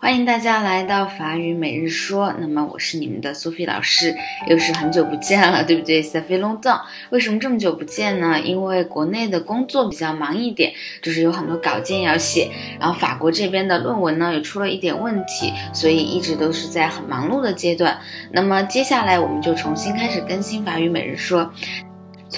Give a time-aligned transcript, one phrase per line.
[0.00, 2.32] 欢迎大家来到法语每日说。
[2.38, 4.14] 那么我是你们的苏菲老师，
[4.48, 8.40] 又是很久不见了，对不对？Sophie Longdon，为什么这么久不见呢？
[8.40, 10.72] 因为国内的工作比较忙一点，
[11.02, 17.98] 就是有很多稿件要写，然后法国这边的论文呢也出了一点问题，所以一直都是在很忙碌的阶段。
[18.30, 21.52] 那么接下来我们就重新开始更新法语每日说。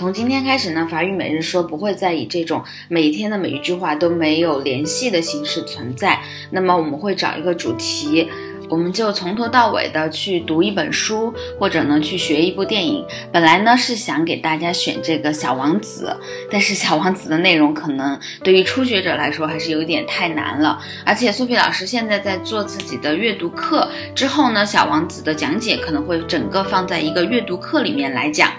[0.00, 6.18] 从今天开始呢，法语每日说不会再以这种每天的每一句话都没有联系的形式存在。
[6.50, 8.26] 那么我们会找一个主题，
[8.70, 13.04] 我们就从头到尾的去读一本书，或者呢去学一部电影。
[13.30, 16.16] 本来呢是想给大家选这个小王子，
[16.50, 20.80] 但是小王子的内容可能对于初学者来说还是有点太难了。
[21.04, 28.50] 而且苏菲老师现在在做自己的阅读课，之后呢小王子的讲解可能会整个放在一个阅读课里面来讲。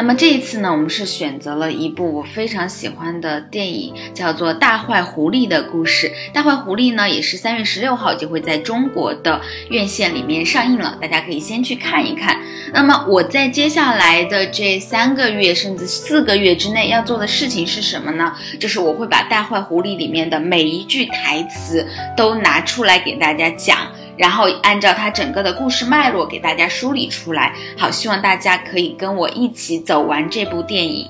[0.00, 6.08] 那么这一次呢，我们是选择了一部我非常喜欢的电影，叫做《大坏狐狸的故事》。
[6.32, 12.40] 《大坏狐狸》呢，也是三月十六号就会在中国的院线里面上映了，大家可以先去看一看。
[12.72, 18.34] 那么我在接下来的这三个月甚至四个月之内要做的事情是什么呢？
[18.58, 23.86] 就是我会把《大坏狐狸》里面的每一句台词都拿出来给大家讲。
[24.20, 31.08] 然后按照它整个的故事脉络给大家梳理出来，好，希望大家可以跟我一起走完这部电影。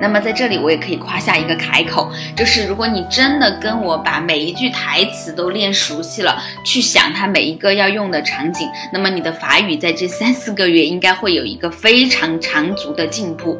[0.00, 13.58] 那么在这里我也可以夸下一个开口，就是如果你真的跟我把每一句台词都练熟悉了，去想它每一个要用的场景，那么你的法语在这三四个月应该会有一个非常长足的进步。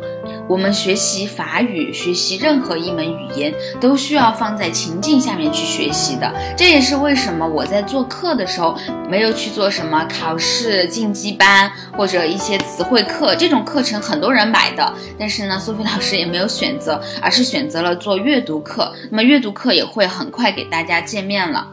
[0.48, 6.32] 我们学习法语，学习任何一门语言，都需要放在情境下面去学习的。
[6.56, 8.76] 这也是为什么我在做课的时候，
[9.08, 14.92] 没有去做什么考试晋级班或者一些词汇课这种课程，很多人买的。
[15.18, 18.92] 但是呢，苏菲老师也没有选择，而是选择了做阅读课。
[19.10, 21.66] 那么阅读课也会很快给大家见面了。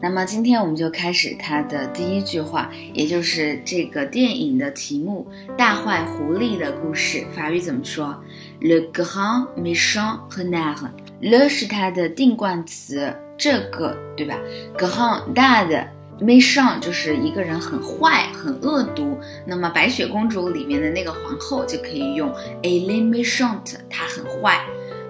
[0.00, 7.18] 那么今天我们就开始它的第一句话，也就是这个电影的题目《大坏狐狸的故事》。
[7.30, 8.14] 法语怎么说
[8.60, 10.88] ？Le grand méchant renard。
[11.20, 14.38] Le 是它的定冠词，这个对吧
[14.76, 15.88] ？grand 大的
[16.20, 19.18] ，méchant 就是一个人很坏、很恶毒。
[19.46, 22.30] 那么白雪公主里面的那个皇后就可以用
[22.62, 24.60] Elle méchant，她很坏。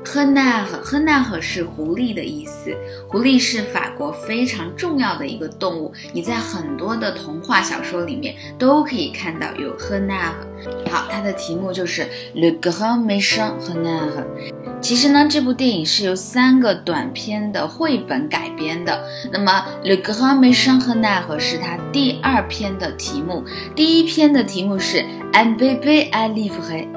[0.06, 2.72] 赫纳赫赫纳赫是狐狸的意思，
[3.08, 10.46] 狐狸是法国非常重要的一个动物，你在很多的童话小说里面都可以看到有赫纳赫。
[10.88, 12.06] 好，它的题目就是
[12.36, 14.24] Le Grand Méchant Renard。
[14.80, 19.04] 其实呢，这部电影是由三个短篇的绘本改编的。
[19.32, 23.44] 那么 Le Grand Méchant Renard 是它第二篇的题目，
[23.74, 26.95] 第一篇的题目是 Un bébé à livrer。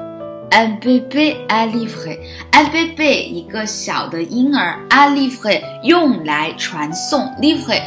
[0.52, 7.80] Un bébé à livrer，un bébé 一个小的婴儿，à livrer 用来传送，livrer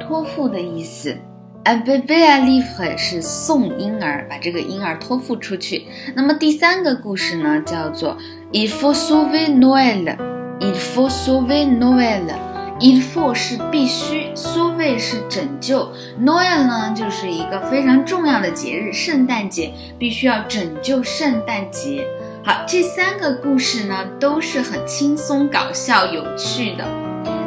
[0.00, 1.16] 托付的意思。
[1.64, 5.86] Un bébé à livrer 是送婴儿，把这个婴儿托付出去。
[6.16, 8.16] 那么第三个故事呢，叫做
[8.50, 12.49] Il faut sauver Noël，Il faut sauver Noël。
[12.80, 15.86] Il faut 是必须，sauver 是拯救
[16.18, 22.06] ，Noel 呢就是一个非常重要的节日，圣诞节必须要拯救圣诞节。
[22.42, 26.84] 好，这三个故事呢都是很轻松、搞笑、有趣的。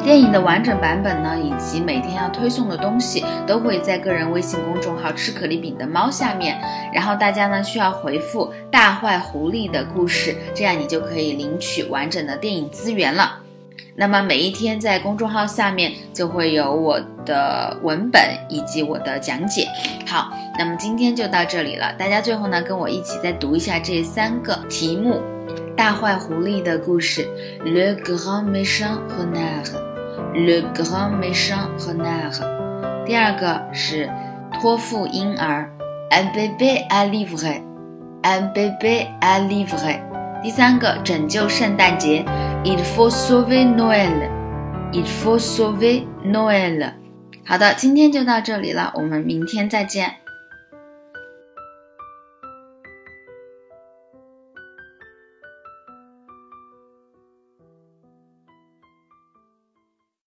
[0.03, 6.61] 电影的完整版本呢，以及每天要推送的东西，都会在个人微信公众号“吃可丽饼的猫”下面。
[6.93, 13.39] 然后大家呢需要回复“大坏狐狸的故事”，这样你就可以领取完整的电影资源了。
[13.95, 19.67] 那么每一天在公众号下面就会有我的文本以及我的讲解。
[20.07, 21.93] 好，那么今天就到这里了。
[21.93, 25.21] 大家最后呢跟我一起再读一下这三个题目：
[25.77, 27.27] 大坏狐狸的故事
[27.63, 32.41] ，Le grand méchant renard，Le grand méchant renard。
[33.05, 34.09] 第二个是
[34.59, 35.69] 托付婴儿
[36.09, 39.99] ，Un bébé à livrer，Un bébé à livrer。
[40.41, 42.25] 第三个拯救圣诞节。
[42.65, 44.29] Il faut sauver Noël.
[44.93, 46.93] Il faut sauver Noël.
[47.45, 50.22] 好的，今天就到这里了，我们明天再见。